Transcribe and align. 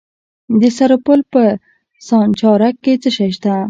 د 0.61 0.63
سرپل 0.77 1.19
په 1.33 1.43
سانچارک 2.07 2.75
کې 2.83 2.93
څه 3.01 3.09
شی 3.15 3.29
شته؟ 3.35 3.53